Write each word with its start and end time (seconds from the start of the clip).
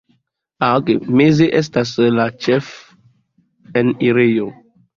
Meze 1.19 1.49
estas 1.59 1.93
la 2.17 2.27
ĉefenirejo. 2.47 4.53